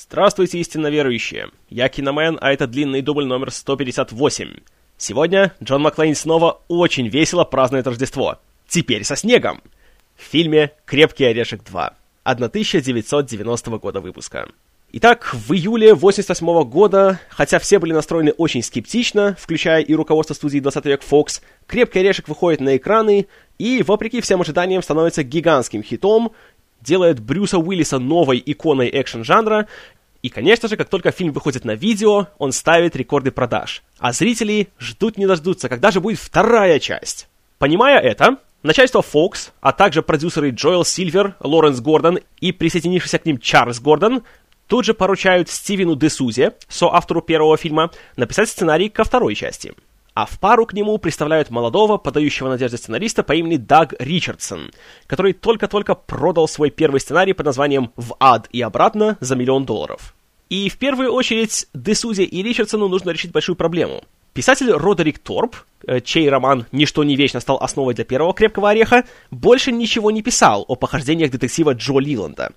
[0.00, 1.48] Здравствуйте, истинно верующие!
[1.68, 4.60] Я Киномен, а это длинный дубль номер 158.
[4.96, 8.38] Сегодня Джон Маклейн снова очень весело празднует Рождество.
[8.68, 9.60] Теперь со снегом!
[10.16, 14.48] В фильме «Крепкий орешек 2» 1990 года выпуска.
[14.92, 20.60] Итак, в июле 88 года, хотя все были настроены очень скептично, включая и руководство студии
[20.60, 23.26] 20 век Fox, «Крепкий орешек» выходит на экраны
[23.58, 26.32] и, вопреки всем ожиданиям, становится гигантским хитом,
[26.80, 29.68] делает Брюса Уиллиса новой иконой экшн-жанра,
[30.20, 33.82] и, конечно же, как только фильм выходит на видео, он ставит рекорды продаж.
[33.98, 37.28] А зрители ждут не дождутся, когда же будет вторая часть.
[37.58, 43.38] Понимая это, начальство Fox, а также продюсеры Джоэл Сильвер, Лоренс Гордон и присоединившийся к ним
[43.38, 44.24] Чарльз Гордон
[44.66, 49.72] тут же поручают Стивену Десузе, соавтору первого фильма, написать сценарий ко второй части–
[50.18, 54.72] а в пару к нему представляют молодого, подающего надежды сценариста по имени Даг Ричардсон,
[55.06, 60.16] который только-только продал свой первый сценарий под названием «В ад и обратно» за миллион долларов.
[60.48, 64.02] И в первую очередь Десузе и Ричардсону нужно решить большую проблему.
[64.32, 65.54] Писатель Родерик Торп,
[65.86, 70.22] э, чей роман «Ничто не вечно» стал основой для первого «Крепкого ореха», больше ничего не
[70.22, 72.50] писал о похождениях детектива Джо Лиланда.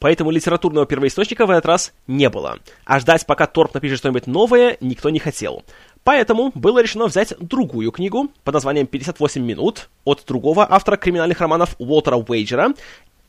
[0.00, 2.58] Поэтому литературного первоисточника в этот раз не было.
[2.84, 5.64] А ждать, пока Торп напишет что-нибудь новое, никто не хотел.
[6.06, 11.74] Поэтому было решено взять другую книгу под названием «58 минут» от другого автора криминальных романов
[11.80, 12.74] Уолтера Уэйджера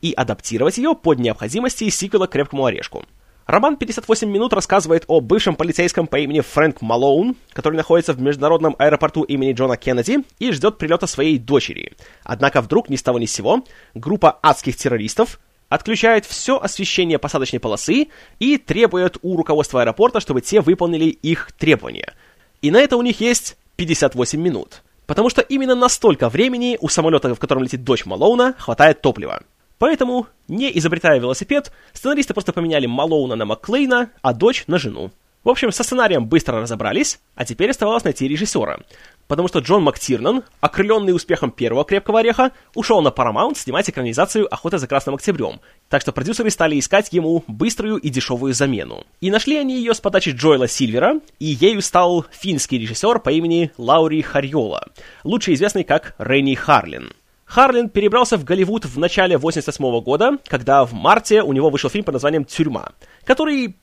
[0.00, 3.04] и адаптировать ее под необходимости сиквела «Крепкому орешку».
[3.46, 8.76] Роман «58 минут» рассказывает о бывшем полицейском по имени Фрэнк Малоун, который находится в международном
[8.78, 11.94] аэропорту имени Джона Кеннеди и ждет прилета своей дочери.
[12.22, 17.58] Однако вдруг ни с того ни с сего группа адских террористов отключает все освещение посадочной
[17.58, 18.06] полосы
[18.38, 22.14] и требует у руководства аэропорта, чтобы те выполнили их требования–
[22.62, 24.82] и на это у них есть 58 минут.
[25.06, 29.42] Потому что именно настолько времени у самолета, в котором летит дочь Малоуна, хватает топлива.
[29.78, 35.12] Поэтому, не изобретая велосипед, сценаристы просто поменяли Малоуна на Макклейна, а дочь на жену.
[35.44, 38.80] В общем, со сценарием быстро разобрались, а теперь оставалось найти режиссера
[39.28, 44.78] потому что Джон МакТирнан, окрыленный успехом первого «Крепкого ореха», ушел на Paramount снимать экранизацию «Охота
[44.78, 49.04] за Красным Октябрем», так что продюсеры стали искать ему быструю и дешевую замену.
[49.20, 53.70] И нашли они ее с подачи Джоэла Сильвера, и ею стал финский режиссер по имени
[53.78, 54.88] Лаури Харьола,
[55.22, 57.12] лучше известный как Ренни Харлин.
[57.44, 62.04] Харлин перебрался в Голливуд в начале 88 года, когда в марте у него вышел фильм
[62.04, 62.92] под названием «Тюрьма»,
[63.24, 63.76] который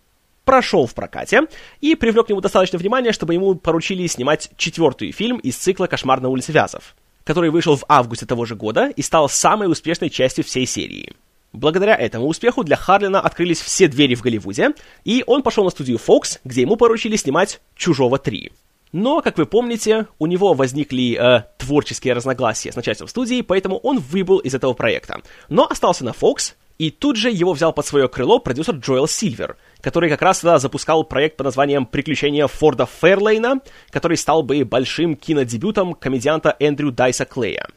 [0.45, 1.41] прошел в прокате
[1.81, 6.21] и привлек к нему достаточно внимания, чтобы ему поручили снимать четвертый фильм из цикла «Кошмар
[6.21, 10.45] на улице Вязов», который вышел в августе того же года и стал самой успешной частью
[10.45, 11.11] всей серии.
[11.51, 14.71] Благодаря этому успеху для Харлина открылись все двери в Голливуде,
[15.05, 18.51] и он пошел на студию Fox, где ему поручили снимать «Чужого 3».
[18.91, 23.99] Но, как вы помните, у него возникли э, творческие разногласия с начальством студии, поэтому он
[23.99, 25.21] выбыл из этого проекта.
[25.49, 29.57] Но остался на Fox, и тут же его взял под свое крыло продюсер Джоэл Сильвер,
[29.81, 35.15] который как раз тогда запускал проект под названием «Приключения Форда Ферлейна», который стал бы большим
[35.15, 37.67] кинодебютом комедианта Эндрю Дайса Клея.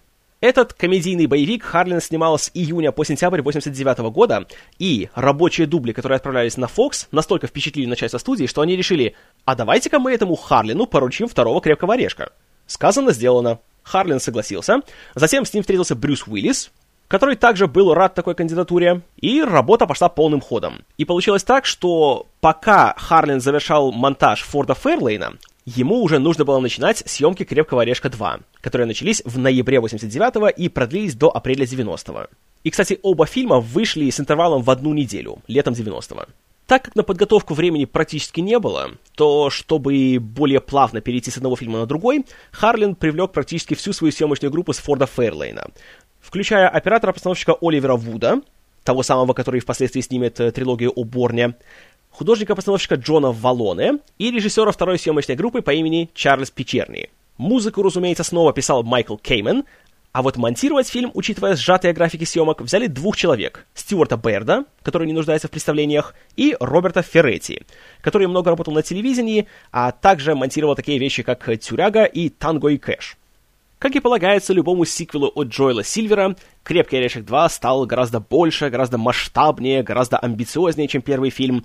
[0.40, 4.46] Этот комедийный боевик Харлин снимал с июня по сентябрь 89 года,
[4.78, 9.56] и рабочие дубли, которые отправлялись на Fox, настолько впечатлили начальство студии, что они решили, а
[9.56, 12.30] давайте-ка мы этому Харлину поручим второго крепкого орешка.
[12.68, 13.58] Сказано, сделано.
[13.82, 14.82] Харлин согласился.
[15.14, 16.70] Затем с ним встретился Брюс Уиллис,
[17.08, 20.84] который также был рад такой кандидатуре, и работа пошла полным ходом.
[20.98, 27.02] И получилось так, что пока Харлин завершал монтаж Форда Ферлейна, ему уже нужно было начинать
[27.06, 32.26] съемки «Крепкого орешка 2», которые начались в ноябре 89-го и продлились до апреля 90-го.
[32.64, 36.26] И, кстати, оба фильма вышли с интервалом в одну неделю, летом 90-го.
[36.66, 41.56] Так как на подготовку времени практически не было, то чтобы более плавно перейти с одного
[41.56, 45.68] фильма на другой, Харлин привлек практически всю свою съемочную группу с Форда Фейрлейна
[46.28, 48.42] включая оператора-постановщика Оливера Вуда,
[48.84, 51.54] того самого, который впоследствии снимет э, трилогию о Борне,
[52.10, 57.08] художника-постановщика Джона Валоне и режиссера второй съемочной группы по имени Чарльз Печерни.
[57.38, 59.64] Музыку, разумеется, снова писал Майкл Кеймен,
[60.12, 63.64] а вот монтировать фильм, учитывая сжатые графики съемок, взяли двух человек.
[63.72, 67.62] Стюарта Берда, который не нуждается в представлениях, и Роберта Ферретти,
[68.02, 72.76] который много работал на телевидении, а также монтировал такие вещи, как «Тюряга» и «Танго и
[72.76, 73.16] Кэш».
[73.78, 76.34] Как и полагается любому сиквелу от Джоэла Сильвера,
[76.64, 81.64] «Крепкий орешек 2» стал гораздо больше, гораздо масштабнее, гораздо амбициознее, чем первый фильм,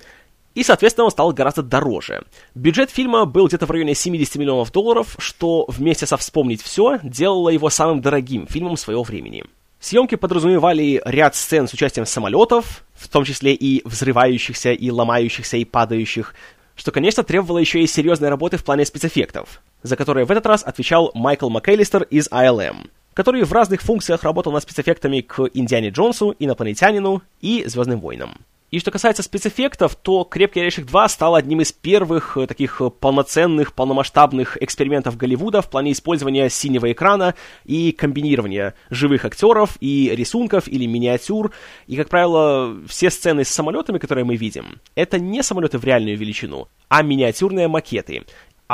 [0.53, 2.23] и, соответственно, он стал гораздо дороже.
[2.53, 7.49] Бюджет фильма был где-то в районе 70 миллионов долларов, что вместе со «Вспомнить все» делало
[7.49, 9.45] его самым дорогим фильмом своего времени.
[9.79, 15.65] Съемки подразумевали ряд сцен с участием самолетов, в том числе и взрывающихся, и ломающихся, и
[15.65, 16.35] падающих,
[16.75, 20.63] что, конечно, требовало еще и серьезной работы в плане спецэффектов, за которые в этот раз
[20.63, 26.35] отвечал Майкл МакКеллистер из ILM, который в разных функциях работал над спецэффектами к Индиане Джонсу,
[26.39, 28.37] Инопланетянину и Звездным войнам.
[28.73, 32.89] И что касается спецэффектов, то «Крепкий орешек 2» стал одним из первых э, таких э,
[32.89, 37.35] полноценных, полномасштабных экспериментов Голливуда в плане использования синего экрана
[37.65, 41.51] и комбинирования живых актеров и рисунков или миниатюр.
[41.85, 46.17] И, как правило, все сцены с самолетами, которые мы видим, это не самолеты в реальную
[46.17, 48.23] величину, а миниатюрные макеты.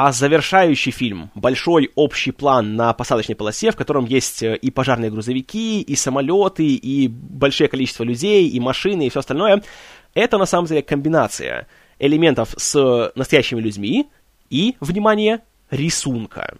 [0.02, 5.12] А завершающий фильм— большой общий план на посадочной полосе, в котором есть э, и пожарные
[5.12, 9.62] грузовики, и самолеты, и большое количество людей, и машины, и все остальное—
[10.14, 11.68] это на самом деле комбинация
[12.00, 14.08] элементов с настоящими людьми
[14.50, 16.56] и, внимание, рисунка.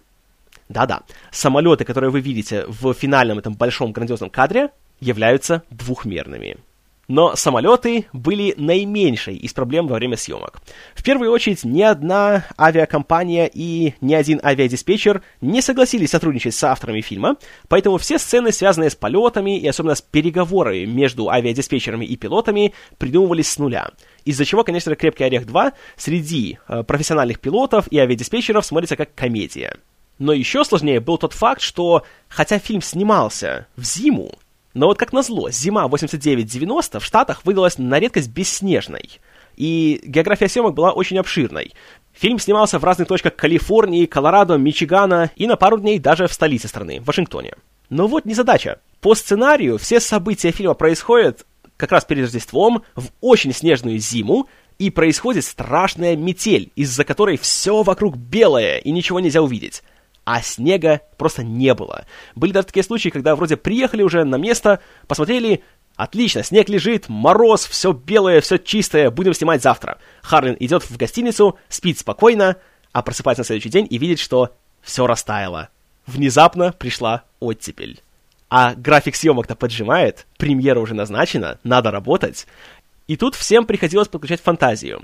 [0.68, 1.00] Да-да,
[1.30, 4.68] самолеты, которые вы видите в финальном этом большом грандиозном кадре,
[5.00, 6.58] являются двухмерными.
[7.10, 10.62] Но самолеты были наименьшей из проблем во время съемок.
[10.94, 17.00] В первую очередь, ни одна авиакомпания и ни один авиадиспетчер не согласились сотрудничать с авторами
[17.00, 17.34] фильма,
[17.66, 23.50] поэтому все сцены, связанные с полетами и особенно с переговорами между авиадиспетчерами и пилотами, придумывались
[23.50, 23.90] с нуля.
[24.24, 29.74] Из-за чего, конечно, «Крепкий орех 2» среди э, профессиональных пилотов и авиадиспетчеров смотрится как комедия.
[30.20, 34.38] Но еще сложнее был тот факт, что хотя фильм снимался в зиму,
[34.72, 39.20] но вот как назло, зима 89-90 в Штатах выдалась на редкость бесснежной.
[39.56, 41.72] И география съемок была очень обширной.
[42.12, 46.68] Фильм снимался в разных точках Калифорнии, Колорадо, Мичигана и на пару дней даже в столице
[46.68, 47.54] страны, в Вашингтоне.
[47.88, 48.80] Но вот не задача.
[49.00, 51.46] По сценарию все события фильма происходят
[51.76, 57.82] как раз перед Рождеством, в очень снежную зиму, и происходит страшная метель, из-за которой все
[57.82, 59.82] вокруг белое и ничего нельзя увидеть
[60.24, 62.06] а снега просто не было.
[62.34, 65.62] Были даже такие случаи, когда вроде приехали уже на место, посмотрели,
[65.96, 69.98] отлично, снег лежит, мороз, все белое, все чистое, будем снимать завтра.
[70.22, 72.56] Харлин идет в гостиницу, спит спокойно,
[72.92, 75.68] а просыпается на следующий день и видит, что все растаяло.
[76.06, 78.02] Внезапно пришла оттепель.
[78.48, 82.46] А график съемок-то поджимает, премьера уже назначена, надо работать.
[83.06, 85.02] И тут всем приходилось подключать фантазию.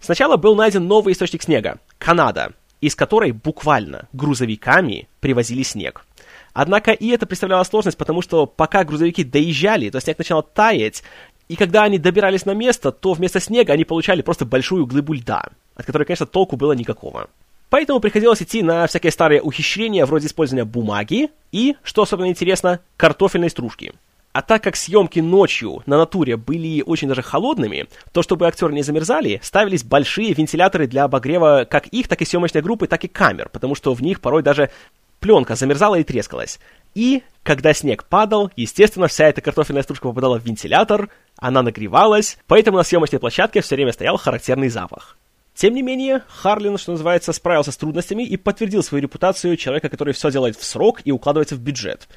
[0.00, 6.04] Сначала был найден новый источник снега— Канада— из которой буквально грузовиками привозили снег.
[6.52, 11.02] Однако и это представляло сложность, потому что пока грузовики доезжали, то снег начинал таять,
[11.48, 15.44] и когда они добирались на место, то вместо снега они получали просто большую глыбу льда,
[15.74, 17.28] от которой, конечно, толку было никакого.
[17.68, 23.50] Поэтому приходилось идти на всякие старые ухищрения вроде использования бумаги и, что особенно интересно, картофельной
[23.50, 23.92] стружки–
[24.36, 28.82] а так как съемки ночью на натуре были очень даже холодными, то чтобы актеры не
[28.82, 33.48] замерзали, ставились большие вентиляторы для обогрева как их, так и съемочной группы, так и камер,
[33.48, 34.68] потому что в них порой даже
[35.20, 36.60] пленка замерзала и трескалась.
[36.94, 42.76] И, когда снег падал, естественно, вся эта картофельная стружка попадала в вентилятор, она нагревалась, поэтому
[42.76, 45.16] на съемочной площадке все время стоял характерный запах.
[45.56, 50.12] Тем не менее, Харлин, что называется, справился с трудностями и подтвердил свою репутацию человека, который
[50.12, 52.08] все делает в срок и укладывается в бюджет.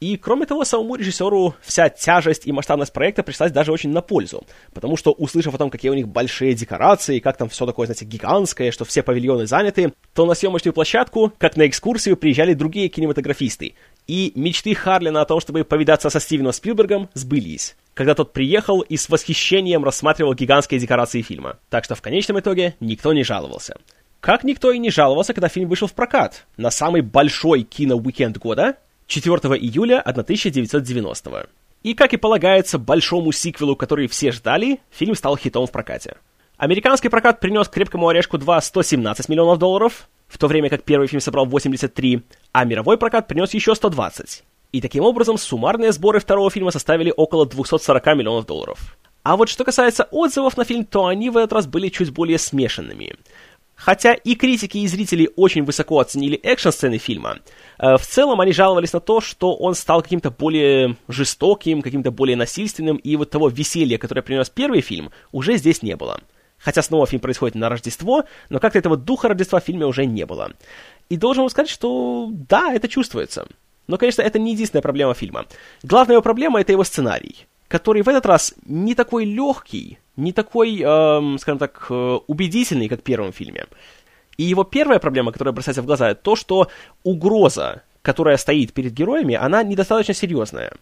[0.00, 4.46] И, кроме того, самому режиссеру вся тяжесть и масштабность проекта пришлась даже очень на пользу,
[4.72, 8.04] потому что, услышав о том, какие у них большие декорации, как там все такое, знаете,
[8.04, 13.74] гигантское, что все павильоны заняты, то на съемочную площадку, как на экскурсию, приезжали другие кинематографисты.
[14.06, 18.96] И мечты Харлина о том, чтобы повидаться со Стивеном Спилбергом, сбылись, когда тот приехал и
[18.96, 21.58] с восхищением рассматривал гигантские декорации фильма.
[21.70, 23.76] Так что в конечном итоге никто не жаловался.
[24.20, 26.46] Как никто и не жаловался, когда фильм вышел в прокат.
[26.56, 28.76] На самый большой кино-уикенд года
[29.08, 31.48] 4 июля 1990
[31.82, 36.16] И, как и полагается большому сиквелу, который все ждали, фильм стал хитом в прокате.
[36.58, 41.22] Американский прокат принес «Крепкому орешку 2» 117 миллионов долларов, в то время как первый фильм
[41.22, 44.44] собрал 83, а мировой прокат принес еще 120.
[44.72, 48.98] И таким образом суммарные сборы второго фильма составили около 240 миллионов долларов.
[49.22, 52.38] А вот что касается отзывов на фильм, то они в этот раз были чуть более
[52.38, 53.14] смешанными.
[53.78, 57.38] Хотя и критики, и зрители очень высоко оценили экшн-сцены фильма,
[57.78, 62.36] э, в целом они жаловались на то, что он стал каким-то более жестоким, каким-то более
[62.36, 66.20] насильственным, и вот того веселья, которое принес первый фильм, уже здесь не было.
[66.58, 70.26] Хотя снова фильм происходит на Рождество, но как-то этого духа Рождества в фильме уже не
[70.26, 70.50] было.
[71.08, 73.46] И должен вам сказать, что да, это чувствуется.
[73.86, 75.46] Но, конечно, это не единственная проблема фильма.
[75.84, 80.80] Главная его проблема— это его сценарий, который в этот раз не такой легкий, не такой,
[80.80, 83.66] эм, скажем так, э, убедительный, как в первом фильме.
[84.36, 86.68] И его первая проблема, которая бросается в глаза, это то, что
[87.04, 90.72] угроза, которая стоит перед героями, она недостаточно серьезная.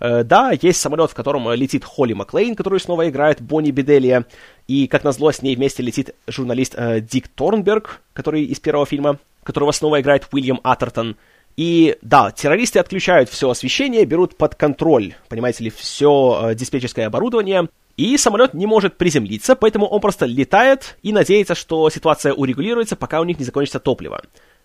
[0.00, 4.26] Э, да, есть самолет, в котором летит Холли Маклейн, которую снова играет Бонни Беделия,
[4.66, 9.18] и, как назло, с ней вместе летит журналист э, Дик Торнберг, который из первого фильма,
[9.44, 11.16] которого снова играет Уильям Атертон.
[11.56, 17.68] И да, террористы отключают все освещение, берут под контроль, понимаете ли, все э, диспетчерское оборудование,
[17.96, 23.20] и самолет не может приземлиться, поэтому он просто летает и надеется, что ситуация урегулируется, пока
[23.20, 24.22] у них не закончится топливо.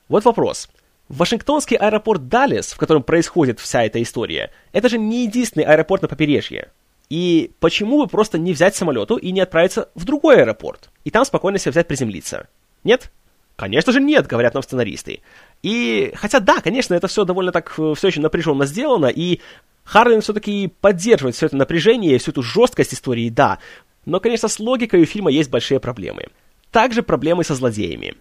[0.07, 0.69] Вот вопрос.
[1.09, 6.07] Вашингтонский аэропорт Даллес, в котором происходит вся эта история, это же не единственный аэропорт на
[6.07, 6.69] побережье.
[7.09, 10.89] И почему бы просто не взять самолету и не отправиться в другой аэропорт?
[11.05, 12.47] И там спокойно себя взять приземлиться?
[12.83, 13.11] Нет?
[13.55, 15.21] Конечно же нет, говорят нам сценаристы.
[15.63, 19.39] И, хотя да, конечно, это все довольно так э, все очень напряженно сделано, и
[19.83, 23.59] Харлин все-таки поддерживает все это напряжение, всю эту жесткость истории, да.
[24.05, 26.27] Но, конечно, с логикой у фильма есть большие проблемы.
[26.71, 28.15] Также проблемы со злодеями.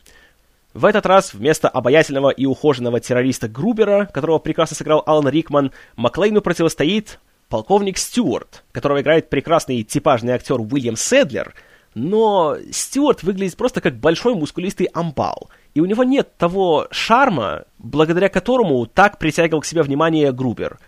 [0.75, 6.43] В этот раз вместо обаятельного и ухоженного террориста Грубера, которого прекрасно сыграл Алан Рикман, Маклейну
[6.43, 11.55] противостоит полковник Стюарт, которого играет прекрасный типажный актер Уильям Седлер,
[11.95, 18.31] но Стюарт выглядит просто как большой мускулистый амбал, и у него нет того шарма, благодаря
[18.31, 20.79] которому так притягивал к себе внимание Грубер.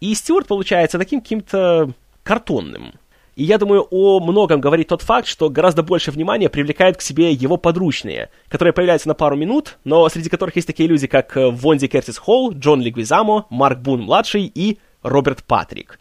[0.00, 2.92] И Стюарт получается таким каким-то картонным.
[3.36, 7.32] И я думаю, о многом говорит тот факт, что гораздо больше внимания привлекают к себе
[7.32, 11.48] его подручные, которые появляются на пару минут, но среди которых есть такие люди, как э,
[11.48, 15.98] Вонди Кертис Холл, Джон Лигвизамо, Марк Бун-младший и Роберт Патрик.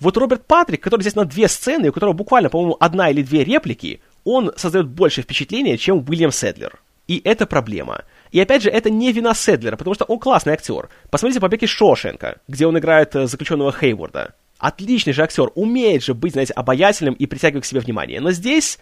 [0.00, 3.44] Вот Роберт Патрик, который здесь на две сцены, у которого буквально, по-моему, одна или две
[3.44, 6.80] реплики, он создает больше впечатления, чем Уильям Седлер.
[7.06, 8.04] И это проблема.
[8.30, 10.88] И опять же, это не вина Седлера, потому что он классный актер.
[11.10, 14.34] Посмотрите «Побег из Шошенка», где он играет э, заключенного Хейворда.
[14.58, 18.20] Отличный же актер, умеет же быть, знаете, обаятельным и притягивать к себе внимание.
[18.20, 18.78] Но здесь,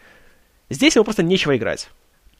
[0.70, 1.88] здесь ему просто нечего играть.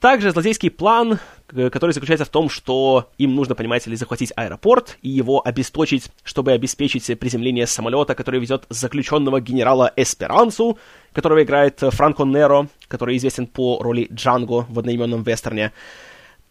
[0.03, 5.09] Также злодейский план, который заключается в том, что им нужно, понимаете ли, захватить аэропорт и
[5.09, 10.77] его обесточить, чтобы обеспечить приземление самолета, который везет заключенного генерала Эсперансу,
[11.13, 15.71] которого играет Франко Неро, который известен по роли Джанго в одноименном вестерне.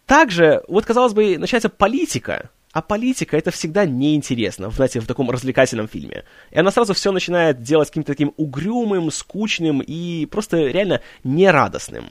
[0.06, 5.90] Также, вот, казалось бы, начинается политика, а политика это всегда неинтересно, знаете, в таком развлекательном
[5.90, 6.24] фильме.
[6.52, 12.06] И она сразу все начинает делать каким-то таким угрюмым, скучным и просто реально нерадостным.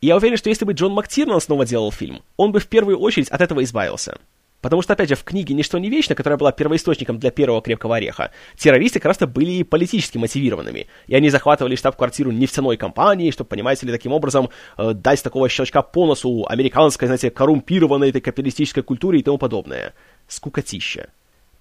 [0.00, 2.98] И я уверен, что если бы Джон Мактирнан снова делал фильм, он бы в первую
[2.98, 4.18] очередь от этого избавился.
[4.60, 7.96] Потому что, опять же, в книге «Ничто не вечно», которая была первоисточником для первого «Крепкого
[7.96, 10.88] ореха», террористы как раз-то были политически мотивированными.
[11.06, 15.82] И они захватывали штаб-квартиру нефтяной компании, чтобы, понимаете ли, таким образом э, дать такого щелчка
[15.82, 19.94] по носу американской, знаете, коррумпированной этой капиталистической культуре и тому подобное.
[20.26, 21.10] Скукотища.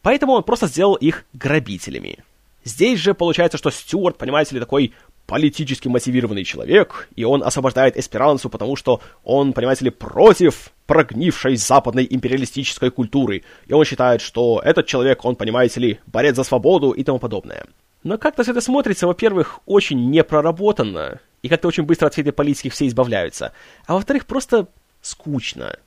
[0.01, 2.23] Поэтому он просто сделал их грабителями.
[2.63, 4.93] Здесь же получается, что Стюарт, понимаете ли, такой
[5.25, 12.08] политически мотивированный человек, и он освобождает Эсперансу, потому что он, понимаете ли, против прогнившей западной
[12.10, 17.03] империалистической культуры, и он считает, что этот человек, он, понимаете ли, борец за свободу и
[17.03, 17.65] тому подобное.
[18.03, 22.34] Но как-то все это смотрится, во-первых, очень непроработанно, и как-то очень быстро от всей этой
[22.34, 23.51] политики все избавляются,
[23.88, 24.67] а во-вторых, просто
[25.01, 25.77] скучно.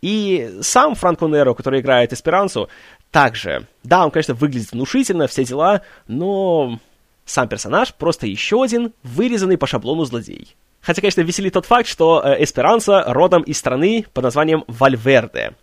[0.00, 2.68] И сам Франко Неро, который играет Эсперансу,
[3.10, 6.78] также, да, он, конечно, выглядит внушительно, все дела, но
[7.28, 10.56] сам персонаж просто еще один вырезанный по шаблону злодей.
[10.80, 15.54] Хотя, конечно, веселит тот факт, что э, Эсперанса родом из страны под названием Вальверде.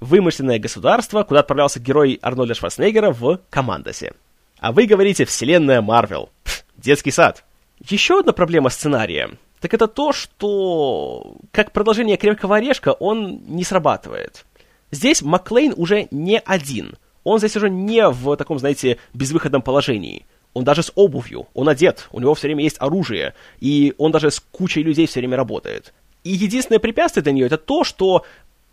[0.00, 4.12] Вымышленное государство, куда отправлялся герой Арнольда Шварценеггера в Командосе.
[4.60, 6.30] А вы говорите «Вселенная Марвел».
[6.76, 7.44] Детский сад.
[7.88, 9.30] Еще одна проблема сценария.
[9.60, 14.44] Так это то, что как продолжение «Крепкого орешка» он не срабатывает.
[14.90, 16.96] Здесь Маклейн уже не один.
[17.24, 20.26] Он здесь уже не в таком, знаете, безвыходном положении–
[20.58, 24.30] он даже с обувью, он одет, у него все время есть оружие, и он даже
[24.30, 25.94] с кучей людей все время работает.
[26.24, 28.24] И единственное препятствие для нее это то, что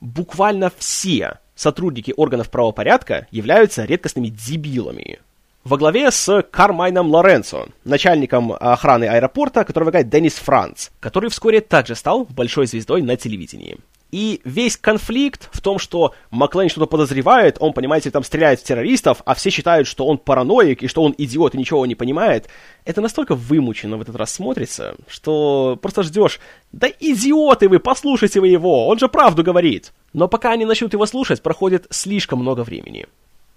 [0.02, 5.20] буквально все сотрудники органов правопорядка являются редкостными дебилами.
[5.64, 11.96] Во главе с Кармайном Лоренцо, начальником охраны аэропорта, которого играет Деннис Франц, который вскоре также
[11.96, 13.78] стал большой звездой на телевидении.
[14.16, 19.22] И весь конфликт в том, что Маклейн что-то подозревает, он, понимаете, там стреляет в террористов,
[19.26, 22.48] а все считают, что он параноик и что он идиот и ничего не понимает,
[22.86, 26.40] это настолько вымученно в этот раз смотрится, что просто ждешь,
[26.72, 29.92] да идиоты вы, послушайте вы его, он же правду говорит.
[30.14, 33.08] Но пока они начнут его слушать, проходит слишком много времени.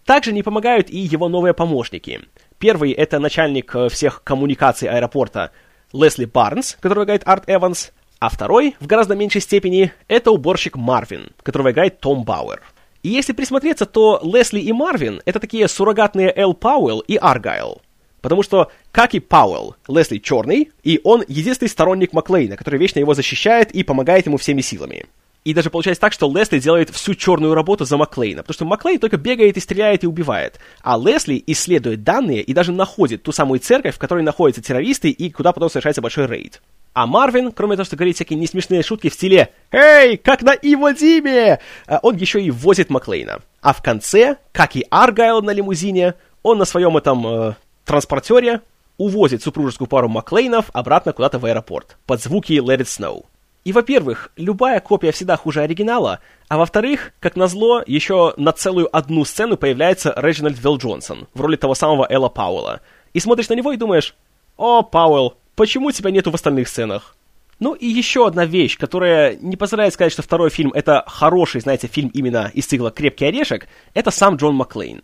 [0.06, 2.22] Также не помогают и его новые помощники.
[2.58, 5.52] Первый— это начальник э, всех коммуникаций аэропорта
[5.92, 11.30] Лесли Барнс, который играет Арт Эванс, а второй, в гораздо меньшей степени, это уборщик Марвин,
[11.42, 12.62] которого играет Том Бауэр.
[13.02, 17.80] И если присмотреться, то Лесли и Марвин— это такие суррогатные Эл Пауэлл и Аргайл.
[18.20, 23.14] Потому что, как и Пауэлл, Лесли черный, и он единственный сторонник Маклейна, который вечно его
[23.14, 25.06] защищает и помогает ему всеми силами.
[25.44, 28.98] И даже получается так, что Лесли делает всю черную работу за Маклейна, потому что Маклейн
[28.98, 30.58] только бегает и стреляет и убивает.
[30.82, 35.30] А Лесли исследует данные и даже находит ту самую церковь, в которой находятся террористы и
[35.30, 36.60] куда потом совершается большой рейд.
[36.92, 40.92] А Марвин, кроме того, что говорит всякие несмешные шутки в стиле «Эй, как на Иво
[40.92, 43.40] Диме!», э, он еще и возит Маклейна.
[43.62, 47.54] А в конце, как и Аргайл на лимузине, он на своем этом э,
[47.85, 48.62] транспортере
[48.97, 53.25] увозит супружескую пару Маклейнов обратно куда-то в аэропорт под звуки Let It Snow.
[53.64, 59.25] И, во-первых, любая копия всегда хуже оригинала, а во-вторых, как назло, еще на целую одну
[59.25, 62.80] сцену появляется Реджинальд Вилл Джонсон в роли того самого Элла Пауэлла.
[63.12, 64.14] И смотришь на него и думаешь,
[64.57, 67.16] «О, Пауэлл, почему тебя нету в остальных сценах?»
[67.58, 71.88] Ну и еще одна вещь, которая не позволяет сказать, что второй фильм это хороший, знаете,
[71.88, 75.02] фильм именно из цикла «Крепкий орешек», это сам Джон Маклейн.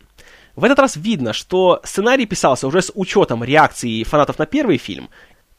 [0.55, 5.09] В этот раз видно, что сценарий писался уже с учетом реакции фанатов на первый фильм,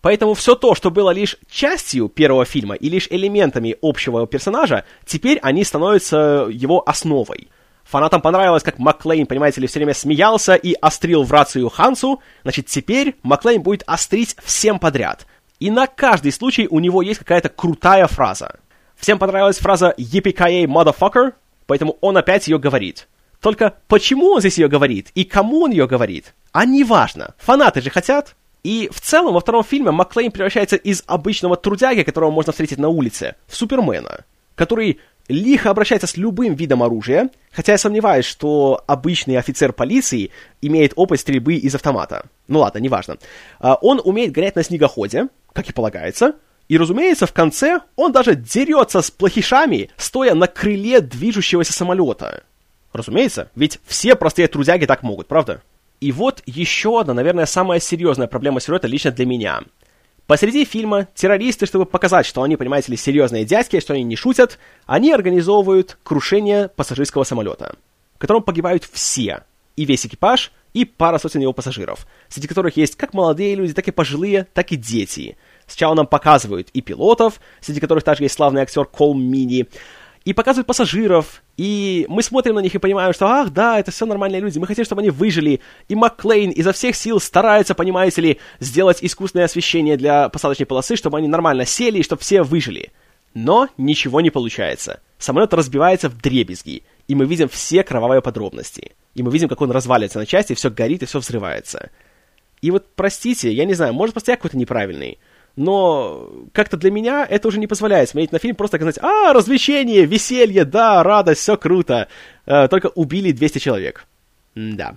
[0.00, 5.38] поэтому все то, что было лишь частью первого фильма и лишь элементами общего персонажа, теперь
[5.42, 7.48] они становятся его основой.
[7.88, 12.66] Фанатам понравилось, как Маклейн, понимаете ли, все время смеялся и острил в рацию Хансу, значит,
[12.66, 15.26] теперь Маклейн будет острить всем подряд–
[15.58, 18.56] и на каждый случай у него есть какая-то крутая фраза.
[18.96, 21.32] Всем понравилась фраза «Yippee-ki-yay, motherfucker»,
[21.66, 23.08] поэтому он опять ее говорит.
[23.40, 27.34] Только почему он здесь ее говорит и кому он ее говорит, а не важно.
[27.38, 28.34] Фанаты же хотят.
[28.64, 32.88] И в целом во втором фильме Маклейн превращается из обычного трудяги, которого можно встретить на
[32.88, 34.24] улице, в Супермена,
[34.56, 40.30] который лихо обращается с любым видом оружия, хотя я сомневаюсь, что обычный офицер полиции
[40.62, 42.26] имеет опыт стрельбы из автомата.
[42.48, 43.16] Ну ладно, неважно.
[43.58, 46.34] А, он умеет гонять на снегоходе, как и полагается,
[46.68, 52.42] и, разумеется, в конце он даже дерется с плохишами, стоя на крыле движущегося самолета.
[52.92, 55.62] Разумеется, ведь все простые трудяги так могут, правда?
[56.00, 59.60] И вот еще одна, наверное, самая серьезная проблема сюжета лично для меня.
[60.26, 64.58] Посреди фильма террористы, чтобы показать, что они, понимаете ли, серьезные дядьки, что они не шутят,
[64.84, 67.76] они организовывают крушение пассажирского самолета,
[68.16, 69.44] в котором погибают все,
[69.76, 73.86] и весь экипаж, и пара сотен его пассажиров, среди которых есть как молодые люди, так
[73.86, 75.36] и пожилые, так и дети.
[75.66, 79.68] Сначала нам показывают и пилотов, среди которых также есть славный актер Кол Мини,
[80.26, 84.06] и показывают пассажиров, и мы смотрим на них и понимаем, что, ах, да, это все
[84.06, 88.40] нормальные люди, мы хотим, чтобы они выжили, и Макклейн изо всех сил старается, понимаете ли,
[88.58, 92.90] сделать искусственное освещение для посадочной полосы, чтобы они нормально сели и чтобы все выжили.
[93.34, 95.00] Но ничего не получается.
[95.16, 98.96] Самолет разбивается в дребезги, и мы видим все кровавые подробности.
[99.14, 101.90] И мы видим, как он разваливается на части, все горит и все взрывается.
[102.62, 105.18] И вот, простите, я не знаю, может, просто я какой-то неправильный,
[105.56, 110.04] но как-то для меня это уже не позволяет смотреть на фильм просто сказать, а, развлечение,
[110.04, 112.08] веселье, да, радость, все круто,
[112.44, 114.06] э, только убили 200 человек.
[114.54, 114.96] Да.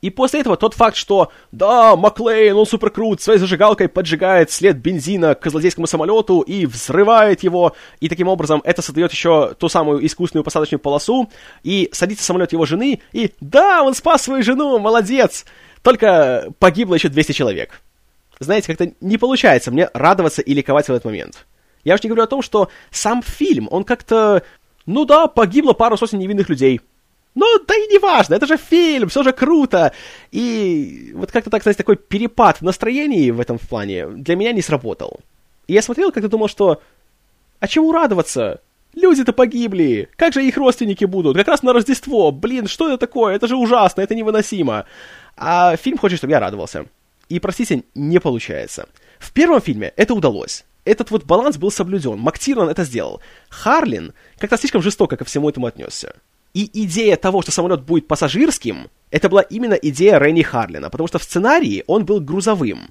[0.00, 4.76] И после этого тот факт, что да, Маклейн, он супер крут, своей зажигалкой поджигает след
[4.76, 10.06] бензина к злодейскому самолету и взрывает его, и таким образом это создает еще ту самую
[10.06, 11.28] искусственную посадочную полосу,
[11.64, 15.44] и садится самолет его жены, и да, он спас свою жену, молодец!
[15.82, 17.80] Только погибло еще 200 человек
[18.40, 21.46] знаете, как-то не получается мне радоваться и ликовать в этот момент.
[21.84, 24.42] Я уж не говорю о том, что сам фильм, он как-то...
[24.86, 26.80] Ну да, погибло пару сотен невинных людей.
[27.34, 29.92] Ну, да и не важно, это же фильм, все же круто.
[30.32, 34.62] И вот как-то так, знаете, такой перепад в настроении в этом плане для меня не
[34.62, 35.20] сработал.
[35.66, 36.82] И я смотрел, как-то думал, что...
[37.60, 38.60] А чему радоваться?
[38.94, 40.08] Люди-то погибли.
[40.16, 41.36] Как же их родственники будут?
[41.36, 42.32] Как раз на Рождество.
[42.32, 43.34] Блин, что это такое?
[43.34, 44.86] Это же ужасно, это невыносимо.
[45.36, 46.86] А фильм хочет, чтобы я радовался.
[47.28, 48.88] И, простите, не получается.
[49.18, 50.64] В первом фильме это удалось.
[50.84, 52.18] Этот вот баланс был соблюден.
[52.18, 53.20] Мактирон это сделал.
[53.50, 56.14] Харлин как-то слишком жестоко ко всему этому отнесся.
[56.54, 61.18] И идея того, что самолет будет пассажирским, это была именно идея Ренни Харлина, потому что
[61.18, 62.88] в сценарии он был грузовым.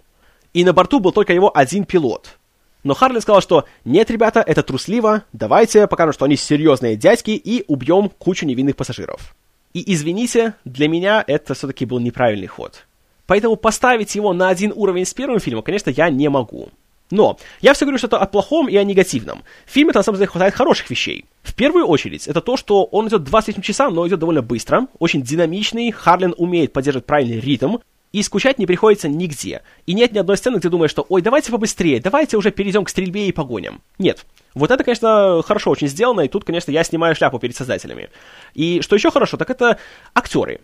[0.54, 2.38] И на борту был только его один пилот.
[2.84, 7.66] Но Харлин сказал, что нет, ребята, это трусливо, давайте покажем, что они серьезные дядьки и
[7.68, 9.36] убьем кучу невинных пассажиров.
[9.74, 12.87] И извините, для меня это все-таки был неправильный ход.
[13.28, 16.70] Поэтому поставить его на один уровень с первым фильмом, конечно, я не могу.
[17.10, 19.44] Но я все говорю что-то о плохом и о негативном.
[19.66, 21.26] В фильме на самом деле хватает хороших вещей.
[21.42, 25.22] В первую очередь, это то, что он идет 28 часа, но идет довольно быстро, очень
[25.22, 27.78] динамичный, Харлин умеет поддерживать правильный ритм,
[28.14, 29.62] и скучать не приходится нигде.
[29.86, 32.90] И нет ни одной сцены, где думаешь, что «Ой, давайте побыстрее, давайте уже перейдем к
[32.90, 33.82] стрельбе и погоням».
[34.00, 34.26] Нет.
[34.54, 38.10] Вот это, конечно, хорошо очень сделано, и тут, конечно, я снимаю шляпу перед создателями.
[38.54, 39.78] И что еще хорошо, так это
[40.16, 40.62] актеры.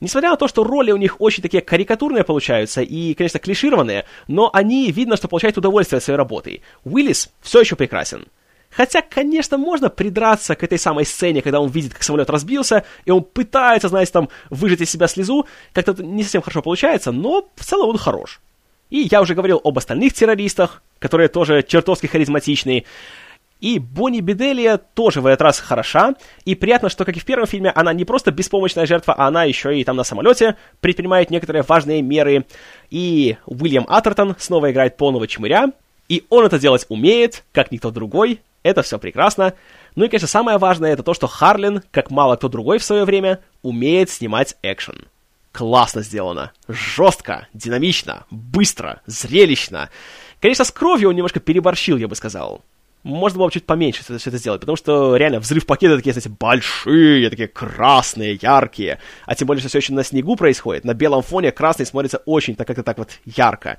[0.00, 4.50] Несмотря на то, что роли у них очень такие карикатурные получаются и, конечно, клишированные, но
[4.52, 6.60] они, видно, что получают удовольствие от своей работы.
[6.84, 8.26] Уиллис все еще прекрасен.
[8.70, 13.10] Хотя, конечно, можно придраться к этой самой сцене, когда он видит, как самолет разбился, и
[13.10, 15.46] он пытается, знаете, там, выжать из себя слезу.
[15.72, 18.40] Как-то не совсем хорошо получается, но в целом он хорош.
[18.90, 22.84] И я уже говорил об остальных террористах, которые тоже чертовски харизматичные.
[23.60, 26.14] И Бонни Беделия тоже в этот раз хороша,
[26.44, 29.44] и приятно, что, как и в первом фильме, она не просто беспомощная жертва, а она
[29.44, 32.44] еще и там на самолете предпринимает некоторые важные меры.
[32.90, 35.72] И Уильям Атертон снова играет полного чмыря,
[36.08, 39.54] и он это делать умеет, как никто другой, это все прекрасно.
[39.94, 43.04] Ну и, конечно, самое важное это то, что Харлин, как мало кто другой в свое
[43.04, 45.06] время, умеет снимать экшен.
[45.52, 49.88] Классно сделано, жестко, динамично, быстро, зрелищно.
[50.40, 52.60] Конечно, с кровью он немножко переборщил, я бы сказал.
[53.06, 56.28] Можно было бы чуть поменьше все это сделать, потому что реально взрыв пакеты такие, знаете,
[56.28, 61.22] большие, такие красные, яркие, а тем более, что все еще на снегу происходит, на белом
[61.22, 63.78] фоне красный смотрится очень так как-то так вот ярко.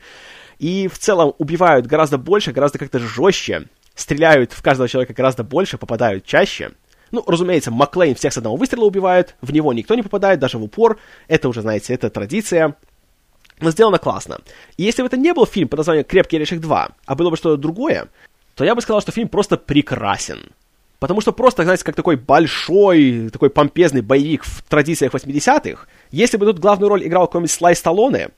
[0.60, 5.78] И в целом убивают гораздо больше, гораздо как-то жестче, стреляют в каждого человека гораздо больше,
[5.78, 6.72] попадают чаще.
[7.12, 10.64] Ну, разумеется, Маклейн всех с одного выстрела убивает, в него никто не попадает, даже в
[10.64, 11.00] упор.
[11.28, 12.76] Это уже, знаете, это традиция.
[13.60, 14.40] Но сделано классно.
[14.78, 17.38] И если бы это не был фильм под названием «Крепкий орешек 2», а было бы
[17.38, 18.08] что-то другое,
[18.58, 20.50] то я бы сказал, что фильм просто прекрасен.
[21.00, 26.48] Потому что просто, знаете, как такой большой, такой помпезный боевик в традициях 80-х, если бы
[26.48, 28.30] тут главную роль играл какой-нибудь Слай Сталлоне,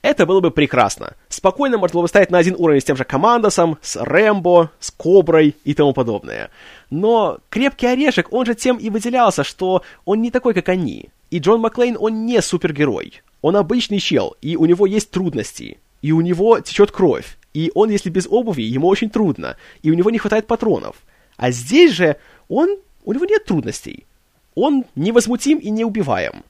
[0.00, 1.14] это было бы прекрасно.
[1.28, 4.92] Спокойно можно было бы ставить на один уровень с тем же Командосом, с Рэмбо, с
[4.92, 6.50] Коброй и тому подобное.
[6.90, 11.08] Но Крепкий Орешек, он же тем и выделялся, что он не такой, как они.
[11.30, 13.22] И Джон Маклейн, он не супергерой.
[13.42, 15.78] Он обычный чел, и у него есть трудности.
[16.00, 17.36] И у него течет кровь.
[17.54, 19.56] И он, если без обуви, ему очень трудно.
[19.82, 20.96] И у него не хватает патронов.
[21.36, 22.16] А здесь же
[22.48, 22.76] он...
[23.04, 24.06] У него нет трудностей.
[24.54, 26.42] Он невозмутим и неубиваем.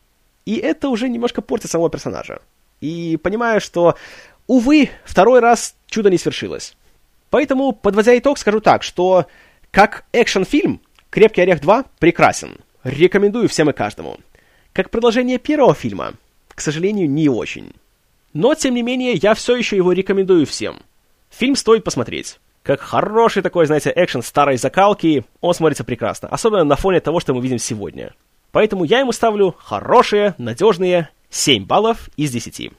[0.47, 2.41] И это уже немножко портит самого персонажа.
[2.81, 3.97] И понимаю, что,
[4.47, 6.77] увы, второй раз чудо не свершилось.
[7.31, 9.27] Поэтому, подводя итог, скажу так, что
[9.71, 12.59] как экшн-фильм «Крепкий орех 2» прекрасен.
[12.85, 14.19] Рекомендую всем и каждому.
[14.73, 16.15] Как продолжение первого фильма,
[16.49, 17.73] к сожалению, не очень.
[18.33, 20.83] Но, тем не менее, я все еще его рекомендую всем.
[21.37, 22.39] Фильм стоит посмотреть.
[22.63, 26.29] Как хороший такой, знаете, экшен старой закалки, он смотрится прекрасно.
[26.29, 28.15] Особенно на фоне того, что мы видим сегодня.
[28.53, 32.71] Поэтому я ему ставлю хорошие, надежные 7 баллов из 10.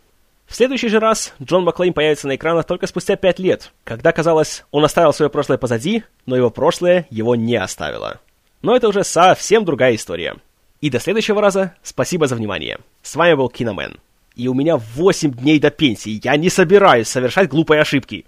[0.47, 4.63] В следующий же раз Джон Маклейн появится на экранах только спустя 5 лет, когда, казалось,
[4.71, 8.21] он оставил свое прошлое позади, но его прошлое его не оставило.
[8.61, 10.37] Но это уже совсем другая история.
[10.79, 12.79] И до следующего раза спасибо за внимание.
[13.01, 13.99] С вами был Киномен.
[14.35, 16.21] И у меня 8 дней до пенсии.
[16.23, 18.25] Я не собираюсь совершать глупые ошибки.